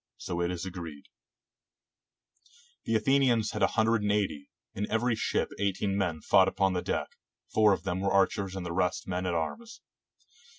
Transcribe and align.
So 0.17 0.41
it 0.41 0.49
is 0.49 0.65
agreed." 0.65 1.03
ii8 1.05 1.05
THE 1.05 2.49
BATTLE 2.49 2.49
OF 2.49 2.49
SALAMIS 2.49 2.85
The 2.85 2.95
Athenians 3.11 3.51
had 3.51 3.61
a 3.61 3.67
hundred 3.67 4.01
and 4.01 4.11
eighty; 4.11 4.49
in 4.73 4.89
every 4.89 5.13
ship 5.15 5.49
eighteen 5.59 5.95
men 5.95 6.21
fought 6.21 6.47
upon 6.47 6.73
the 6.73 6.81
deck, 6.81 7.09
four 7.53 7.71
of 7.71 7.83
them 7.83 7.99
were 7.99 8.11
archers 8.11 8.55
and 8.55 8.65
the 8.65 8.73
rest 8.73 9.07
men 9.07 9.27
at 9.27 9.35
arms. 9.35 9.81